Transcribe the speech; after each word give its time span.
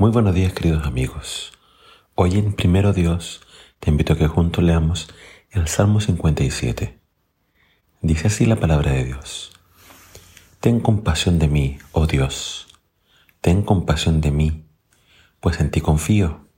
Muy 0.00 0.12
buenos 0.12 0.34
días 0.34 0.54
queridos 0.54 0.86
amigos. 0.86 1.52
Hoy 2.14 2.38
en 2.38 2.54
Primero 2.54 2.94
Dios 2.94 3.42
te 3.80 3.90
invito 3.90 4.14
a 4.14 4.16
que 4.16 4.28
juntos 4.28 4.64
leamos 4.64 5.08
el 5.50 5.68
Salmo 5.68 6.00
57. 6.00 6.98
Dice 8.00 8.28
así 8.28 8.46
la 8.46 8.56
palabra 8.56 8.92
de 8.92 9.04
Dios. 9.04 9.52
Ten 10.58 10.80
compasión 10.80 11.38
de 11.38 11.48
mí, 11.48 11.78
oh 11.92 12.06
Dios. 12.06 12.66
Ten 13.42 13.60
compasión 13.60 14.22
de 14.22 14.30
mí, 14.30 14.64
pues 15.38 15.60
en 15.60 15.70
ti 15.70 15.82
confío. 15.82 16.48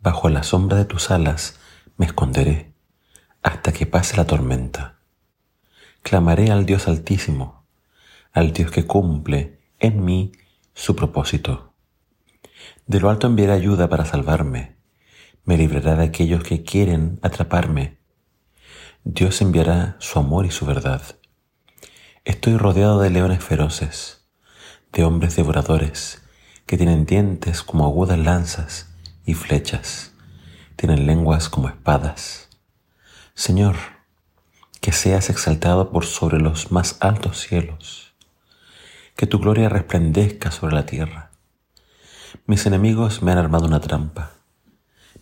Bajo 0.00 0.30
la 0.30 0.42
sombra 0.42 0.78
de 0.78 0.86
tus 0.86 1.10
alas 1.10 1.60
me 1.98 2.06
esconderé 2.06 2.72
hasta 3.42 3.74
que 3.74 3.84
pase 3.84 4.16
la 4.16 4.26
tormenta. 4.26 5.00
Clamaré 6.00 6.50
al 6.50 6.64
Dios 6.64 6.88
altísimo, 6.88 7.66
al 8.32 8.54
Dios 8.54 8.70
que 8.70 8.86
cumple 8.86 9.60
en 9.80 10.02
mí 10.02 10.32
su 10.72 10.96
propósito. 10.96 11.73
De 12.86 13.00
lo 13.00 13.08
alto 13.08 13.26
enviará 13.26 13.54
ayuda 13.54 13.88
para 13.88 14.04
salvarme. 14.04 14.76
Me 15.44 15.56
librará 15.56 15.96
de 15.96 16.04
aquellos 16.04 16.42
que 16.42 16.62
quieren 16.62 17.18
atraparme. 17.22 17.98
Dios 19.04 19.40
enviará 19.40 19.96
su 20.00 20.18
amor 20.18 20.44
y 20.44 20.50
su 20.50 20.66
verdad. 20.66 21.02
Estoy 22.24 22.56
rodeado 22.56 23.00
de 23.00 23.10
leones 23.10 23.42
feroces, 23.42 24.26
de 24.92 25.04
hombres 25.04 25.36
devoradores, 25.36 26.22
que 26.66 26.76
tienen 26.76 27.06
dientes 27.06 27.62
como 27.62 27.84
agudas 27.84 28.18
lanzas 28.18 28.88
y 29.26 29.34
flechas, 29.34 30.12
tienen 30.76 31.06
lenguas 31.06 31.48
como 31.48 31.68
espadas. 31.68 32.48
Señor, 33.34 33.76
que 34.80 34.92
seas 34.92 35.30
exaltado 35.30 35.90
por 35.90 36.04
sobre 36.04 36.38
los 36.38 36.70
más 36.70 36.96
altos 37.00 37.40
cielos, 37.40 38.14
que 39.16 39.26
tu 39.26 39.38
gloria 39.38 39.68
resplandezca 39.68 40.50
sobre 40.50 40.74
la 40.74 40.86
tierra 40.86 41.33
mis 42.46 42.66
enemigos 42.66 43.22
me 43.22 43.32
han 43.32 43.38
armado 43.38 43.66
una 43.66 43.80
trampa. 43.80 44.32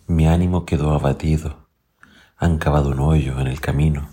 Mi 0.07 0.27
ánimo 0.27 0.65
quedó 0.65 0.93
abatido. 0.93 1.69
Han 2.35 2.57
cavado 2.57 2.89
un 2.89 2.99
hoyo 2.99 3.39
en 3.39 3.47
el 3.47 3.61
camino, 3.61 4.09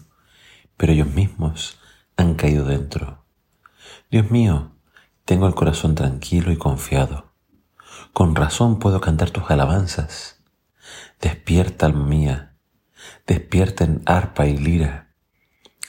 pero 0.77 0.93
ellos 0.93 1.09
mismos 1.09 1.81
han 2.17 2.35
caído 2.35 2.65
dentro. 2.65 3.25
Dios 4.13 4.31
mío, 4.31 4.77
tengo 5.25 5.49
el 5.49 5.57
corazón 5.57 5.97
tranquilo 5.97 6.53
y 6.53 6.57
confiado. 6.57 7.33
Con 8.13 8.37
razón 8.37 8.79
puedo 8.79 9.01
cantar 9.01 9.31
tus 9.31 9.51
alabanzas. 9.51 10.45
Despierta, 11.21 11.87
alma 11.87 12.07
mía, 12.07 12.55
despierta 13.27 13.83
en 13.83 14.03
arpa 14.07 14.47
y 14.47 14.57
lira. 14.57 15.15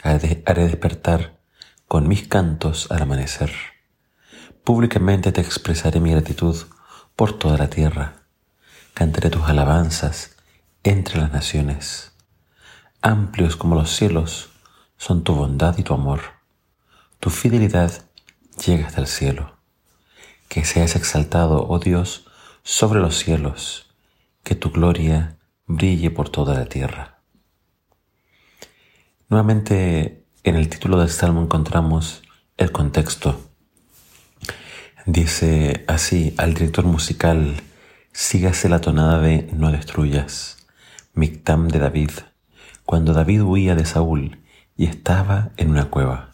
Haré 0.01 0.63
despertar 0.63 1.39
con 1.87 2.07
mis 2.07 2.27
cantos 2.27 2.89
al 2.89 3.03
amanecer. 3.03 3.51
Públicamente 4.63 5.31
te 5.31 5.41
expresaré 5.41 5.99
mi 5.99 6.09
gratitud 6.09 6.55
por 7.15 7.37
toda 7.37 7.57
la 7.57 7.69
tierra. 7.69 8.23
Cantaré 8.93 9.29
tus 9.29 9.43
alabanzas 9.43 10.35
entre 10.83 11.19
las 11.19 11.31
naciones. 11.31 12.13
Amplios 13.01 13.55
como 13.55 13.75
los 13.75 13.91
cielos 13.91 14.49
son 14.97 15.23
tu 15.23 15.33
bondad 15.33 15.77
y 15.77 15.83
tu 15.83 15.93
amor. 15.93 16.21
Tu 17.19 17.29
fidelidad 17.29 17.91
llega 18.65 18.87
hasta 18.87 19.01
el 19.01 19.07
cielo. 19.07 19.57
Que 20.47 20.65
seas 20.65 20.95
exaltado, 20.95 21.67
oh 21.67 21.79
Dios, 21.79 22.27
sobre 22.63 22.99
los 22.99 23.17
cielos, 23.17 23.87
que 24.43 24.55
tu 24.55 24.71
gloria 24.71 25.37
brille 25.65 26.11
por 26.11 26.29
toda 26.29 26.53
la 26.53 26.65
tierra. 26.65 27.19
Nuevamente 29.29 30.25
en 30.43 30.55
el 30.55 30.69
título 30.69 30.99
del 30.99 31.09
Salmo 31.09 31.41
encontramos 31.41 32.21
el 32.57 32.71
contexto 32.71 33.50
Dice 35.07 35.83
así 35.87 36.35
al 36.37 36.53
director 36.53 36.85
musical, 36.85 37.55
sígase 38.11 38.69
la 38.69 38.81
tonada 38.81 39.19
de 39.19 39.49
No 39.51 39.71
destruyas, 39.71 40.57
Mictam 41.15 41.69
de 41.69 41.79
David, 41.79 42.11
cuando 42.85 43.11
David 43.11 43.41
huía 43.41 43.73
de 43.73 43.85
Saúl 43.85 44.39
y 44.77 44.85
estaba 44.85 45.49
en 45.57 45.71
una 45.71 45.85
cueva. 45.85 46.29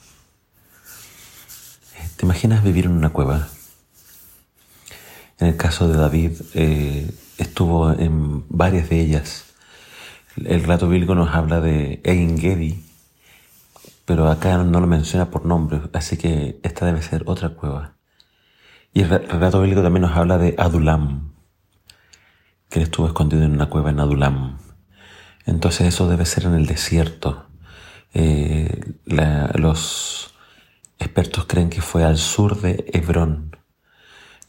¿Te 2.17 2.25
imaginas 2.25 2.61
vivir 2.61 2.85
en 2.85 2.91
una 2.91 3.11
cueva? 3.11 3.47
En 5.39 5.47
el 5.47 5.56
caso 5.56 5.88
de 5.88 5.97
David, 5.97 6.31
eh, 6.53 7.09
estuvo 7.38 7.94
en 7.94 8.44
varias 8.50 8.89
de 8.89 9.00
ellas. 9.00 9.45
El 10.35 10.66
rato 10.66 10.89
bíblico 10.89 11.16
nos 11.16 11.33
habla 11.33 11.61
de 11.61 12.01
Ein 12.03 12.83
pero 14.03 14.29
acá 14.29 14.57
no 14.57 14.81
lo 14.81 14.88
menciona 14.88 15.31
por 15.31 15.45
nombre, 15.45 15.81
así 15.94 16.17
que 16.17 16.59
esta 16.63 16.85
debe 16.85 17.01
ser 17.01 17.23
otra 17.27 17.50
cueva. 17.50 17.96
Y 18.97 19.01
el 19.01 19.09
relato 19.09 19.61
bíblico 19.61 19.83
también 19.83 20.01
nos 20.01 20.17
habla 20.17 20.39
de 20.39 20.55
Adulam, 20.57 21.31
que 22.67 22.79
él 22.79 22.85
estuvo 22.85 23.05
escondido 23.05 23.43
en 23.43 23.51
una 23.51 23.69
cueva 23.69 23.91
en 23.91 23.99
Adulam. 23.99 24.57
Entonces 25.45 25.89
eso 25.89 26.09
debe 26.09 26.25
ser 26.25 26.45
en 26.45 26.55
el 26.55 26.65
desierto. 26.65 27.45
Eh, 28.15 28.95
los 29.05 30.33
expertos 30.97 31.45
creen 31.45 31.69
que 31.69 31.81
fue 31.81 32.03
al 32.03 32.17
sur 32.17 32.59
de 32.59 32.89
Hebrón. 32.91 33.55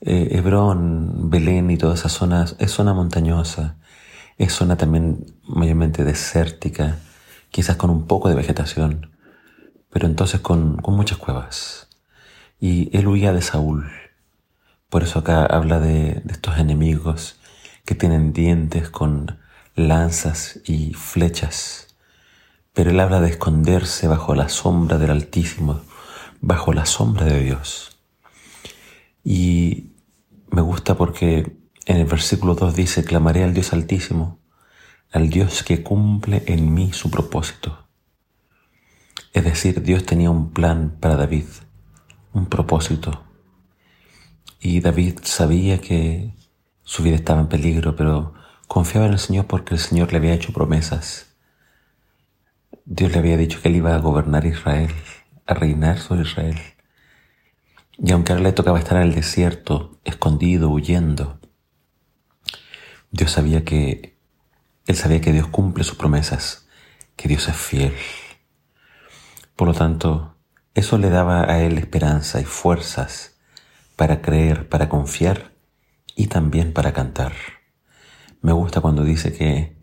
Eh, 0.00 0.28
Hebrón, 0.30 1.28
Belén 1.28 1.70
y 1.70 1.76
toda 1.76 1.92
esa 1.94 2.08
zona 2.08 2.46
es 2.58 2.70
zona 2.70 2.94
montañosa, 2.94 3.76
es 4.38 4.54
zona 4.54 4.78
también 4.78 5.26
mayormente 5.42 6.04
desértica, 6.04 6.96
quizás 7.50 7.76
con 7.76 7.90
un 7.90 8.06
poco 8.06 8.30
de 8.30 8.34
vegetación, 8.34 9.10
pero 9.90 10.06
entonces 10.06 10.40
con 10.40 10.80
muchas 10.86 11.18
cuevas. 11.18 11.90
Y 12.58 12.88
él 12.96 13.08
huía 13.08 13.34
de 13.34 13.42
Saúl. 13.42 14.07
Por 14.88 15.02
eso 15.02 15.18
acá 15.18 15.44
habla 15.44 15.80
de, 15.80 16.22
estos 16.30 16.58
enemigos 16.58 17.38
que 17.84 17.94
tienen 17.94 18.32
dientes 18.32 18.88
con 18.88 19.38
lanzas 19.74 20.60
y 20.64 20.94
flechas. 20.94 21.94
Pero 22.72 22.90
él 22.90 23.00
habla 23.00 23.20
de 23.20 23.28
esconderse 23.28 24.08
bajo 24.08 24.34
la 24.34 24.48
sombra 24.48 24.96
del 24.96 25.10
Altísimo, 25.10 25.82
bajo 26.40 26.72
la 26.72 26.86
sombra 26.86 27.26
de 27.26 27.42
Dios. 27.42 27.98
Y 29.22 29.92
me 30.50 30.62
gusta 30.62 30.96
porque 30.96 31.54
en 31.84 31.96
el 31.98 32.06
versículo 32.06 32.54
2 32.54 32.74
dice, 32.74 33.04
clamaré 33.04 33.44
al 33.44 33.52
Dios 33.52 33.74
Altísimo, 33.74 34.38
al 35.12 35.28
Dios 35.28 35.62
que 35.62 35.82
cumple 35.82 36.44
en 36.46 36.72
mí 36.72 36.94
su 36.94 37.10
propósito. 37.10 37.86
Es 39.34 39.44
decir, 39.44 39.82
Dios 39.82 40.06
tenía 40.06 40.30
un 40.30 40.50
plan 40.50 40.96
para 40.98 41.16
David, 41.16 41.44
un 42.32 42.46
propósito. 42.46 43.27
Y 44.60 44.80
David 44.80 45.20
sabía 45.22 45.80
que 45.80 46.34
su 46.82 47.02
vida 47.02 47.14
estaba 47.14 47.40
en 47.40 47.48
peligro, 47.48 47.94
pero 47.94 48.34
confiaba 48.66 49.06
en 49.06 49.12
el 49.12 49.18
Señor 49.18 49.46
porque 49.46 49.74
el 49.74 49.80
Señor 49.80 50.10
le 50.10 50.18
había 50.18 50.34
hecho 50.34 50.52
promesas. 50.52 51.36
Dios 52.84 53.12
le 53.12 53.18
había 53.18 53.36
dicho 53.36 53.60
que 53.62 53.68
él 53.68 53.76
iba 53.76 53.94
a 53.94 54.00
gobernar 54.00 54.46
Israel, 54.46 54.90
a 55.46 55.54
reinar 55.54 55.98
sobre 55.98 56.22
Israel. 56.22 56.58
Y 57.98 58.10
aunque 58.12 58.32
ahora 58.32 58.44
le 58.44 58.52
tocaba 58.52 58.78
estar 58.78 58.96
en 58.96 59.08
el 59.08 59.14
desierto, 59.14 60.00
escondido, 60.04 60.70
huyendo, 60.70 61.40
Dios 63.10 63.32
sabía 63.32 63.64
que, 63.64 64.18
él 64.86 64.96
sabía 64.96 65.20
que 65.20 65.32
Dios 65.32 65.46
cumple 65.48 65.84
sus 65.84 65.96
promesas, 65.96 66.68
que 67.16 67.28
Dios 67.28 67.48
es 67.48 67.56
fiel. 67.56 67.94
Por 69.54 69.68
lo 69.68 69.74
tanto, 69.74 70.36
eso 70.74 70.98
le 70.98 71.10
daba 71.10 71.50
a 71.50 71.60
él 71.60 71.78
esperanza 71.78 72.40
y 72.40 72.44
fuerzas 72.44 73.37
para 73.98 74.22
creer, 74.22 74.68
para 74.68 74.88
confiar 74.88 75.54
y 76.14 76.28
también 76.28 76.72
para 76.72 76.92
cantar. 76.92 77.32
Me 78.40 78.52
gusta 78.52 78.80
cuando 78.80 79.02
dice 79.02 79.32
que 79.32 79.76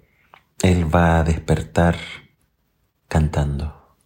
Él 0.62 0.86
va 0.96 1.20
a 1.20 1.26
despertar 1.26 1.98
cantando. 3.10 3.98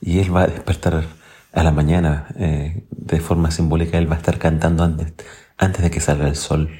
Y 0.00 0.20
Él 0.20 0.34
va 0.34 0.44
a 0.44 0.46
despertar 0.46 1.04
a 1.52 1.62
la 1.62 1.70
mañana, 1.72 2.28
eh, 2.36 2.86
de 2.90 3.20
forma 3.20 3.50
simbólica, 3.50 3.98
Él 3.98 4.10
va 4.10 4.14
a 4.14 4.18
estar 4.18 4.38
cantando 4.38 4.82
antes, 4.82 5.12
antes 5.58 5.82
de 5.82 5.90
que 5.90 6.00
salga 6.00 6.26
el 6.26 6.36
sol. 6.36 6.70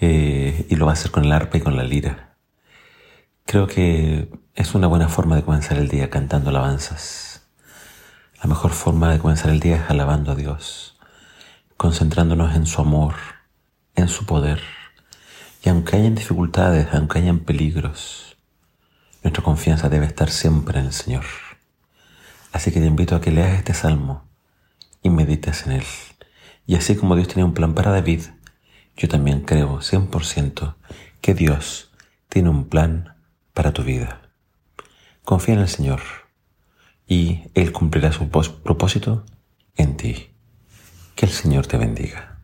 Eh, 0.00 0.66
y 0.68 0.74
lo 0.74 0.86
va 0.86 0.92
a 0.92 0.94
hacer 0.94 1.12
con 1.12 1.24
el 1.24 1.30
arpa 1.30 1.58
y 1.58 1.60
con 1.60 1.76
la 1.76 1.84
lira. 1.84 2.36
Creo 3.46 3.68
que 3.68 4.32
es 4.56 4.74
una 4.74 4.88
buena 4.88 5.08
forma 5.08 5.36
de 5.36 5.44
comenzar 5.44 5.78
el 5.78 5.86
día 5.86 6.10
cantando 6.10 6.50
alabanzas. 6.50 7.27
La 8.40 8.48
mejor 8.48 8.70
forma 8.70 9.10
de 9.10 9.18
comenzar 9.18 9.50
el 9.50 9.58
día 9.58 9.82
es 9.82 9.90
alabando 9.90 10.30
a 10.30 10.36
Dios, 10.36 10.96
concentrándonos 11.76 12.54
en 12.54 12.66
su 12.66 12.80
amor, 12.80 13.16
en 13.96 14.06
su 14.06 14.26
poder. 14.26 14.60
Y 15.64 15.68
aunque 15.70 15.96
hayan 15.96 16.14
dificultades, 16.14 16.86
aunque 16.92 17.18
hayan 17.18 17.40
peligros, 17.40 18.36
nuestra 19.24 19.42
confianza 19.42 19.88
debe 19.88 20.06
estar 20.06 20.30
siempre 20.30 20.78
en 20.78 20.86
el 20.86 20.92
Señor. 20.92 21.24
Así 22.52 22.70
que 22.70 22.78
te 22.78 22.86
invito 22.86 23.16
a 23.16 23.20
que 23.20 23.32
leas 23.32 23.58
este 23.58 23.74
salmo 23.74 24.24
y 25.02 25.10
medites 25.10 25.66
en 25.66 25.72
él. 25.72 25.84
Y 26.64 26.76
así 26.76 26.94
como 26.94 27.16
Dios 27.16 27.26
tenía 27.26 27.44
un 27.44 27.54
plan 27.54 27.74
para 27.74 27.90
David, 27.90 28.22
yo 28.96 29.08
también 29.08 29.40
creo 29.40 29.80
100% 29.80 30.76
que 31.20 31.34
Dios 31.34 31.90
tiene 32.28 32.50
un 32.50 32.68
plan 32.68 33.16
para 33.52 33.72
tu 33.72 33.82
vida. 33.82 34.22
Confía 35.24 35.54
en 35.54 35.60
el 35.60 35.68
Señor 35.68 36.27
y 37.08 37.44
Él 37.54 37.72
cumplirá 37.72 38.12
su 38.12 38.28
propósito 38.28 39.24
en 39.76 39.96
ti. 39.96 40.28
Que 41.16 41.26
el 41.26 41.32
Señor 41.32 41.66
te 41.66 41.78
bendiga. 41.78 42.37